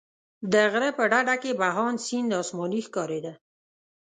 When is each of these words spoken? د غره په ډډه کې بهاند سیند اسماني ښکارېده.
د 0.51 0.53
غره 0.71 0.89
په 0.97 1.03
ډډه 1.11 1.35
کې 1.43 1.51
بهاند 1.61 1.97
سیند 2.05 2.31
اسماني 2.41 2.81
ښکارېده. 2.87 3.33